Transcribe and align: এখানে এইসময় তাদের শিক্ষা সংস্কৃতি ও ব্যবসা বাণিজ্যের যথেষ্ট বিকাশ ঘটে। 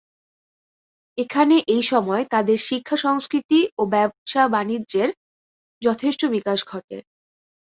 এখানে 1.17 1.55
এইসময় 1.67 2.23
তাদের 2.25 2.57
শিক্ষা 2.67 2.97
সংস্কৃতি 2.97 3.59
ও 3.77 3.91
ব্যবসা 3.93 4.43
বাণিজ্যের 4.47 5.09
যথেষ্ট 5.81 6.21
বিকাশ 6.27 6.59
ঘটে। 6.67 6.97